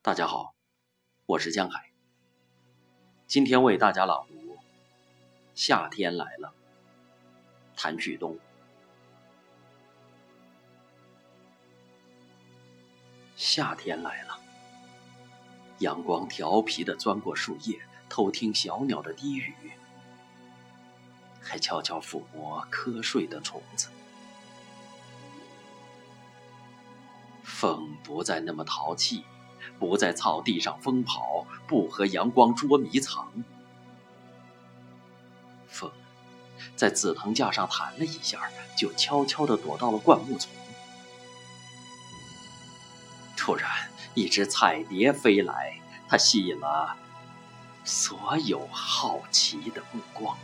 [0.00, 0.54] 大家好，
[1.26, 1.90] 我是江海。
[3.26, 4.54] 今天为大家朗读
[5.56, 6.54] 《夏天来了》，
[7.76, 8.38] 谭旭东。
[13.36, 14.38] 夏天来了，
[15.80, 19.52] 阳光调皮的钻过树叶，偷听小鸟的低语，
[21.42, 23.88] 还悄悄抚摸瞌睡的虫子。
[27.42, 29.24] 风不再那么淘气。
[29.78, 33.30] 不在草地上疯跑，不和阳光捉迷藏。
[35.68, 35.90] 风
[36.76, 40.50] 在紫藤架上弹了一下，就悄悄地躲到了灌木丛。
[43.36, 43.70] 突然，
[44.14, 46.96] 一只彩蝶飞来，它吸引了
[47.84, 50.36] 所有好奇的目光。